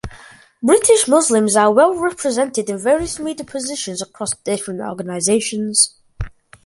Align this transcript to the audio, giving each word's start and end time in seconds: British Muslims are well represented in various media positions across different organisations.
British 0.63 1.07
Muslims 1.07 1.55
are 1.55 1.71
well 1.71 1.93
represented 1.93 2.71
in 2.71 2.77
various 2.79 3.19
media 3.19 3.45
positions 3.45 4.01
across 4.01 4.35
different 4.37 4.81
organisations. 4.81 5.99